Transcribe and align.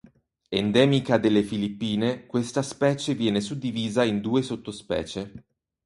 Endemica 0.49 1.19
delle 1.19 1.43
Filippine, 1.43 2.25
questa 2.25 2.63
specie 2.63 3.13
viene 3.13 3.39
suddivisa 3.39 4.03
in 4.03 4.19
due 4.19 4.41
sottospecie. 4.41 5.45